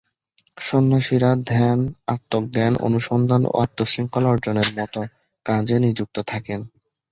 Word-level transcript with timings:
সন্ন্যাসীরা 0.57 1.31
ধ্যান, 1.47 1.79
আত্ম-জ্ঞান 2.07 2.73
অনুসন্ধান 2.81 3.41
ও 3.45 3.53
আত্ম-শৃঙ্খলা 3.61 4.27
অর্জনের 4.29 4.69
মতো 4.77 4.99
কাজে 5.45 5.77
নিযুক্ত 5.79 6.17
থাকেন। 6.27 6.59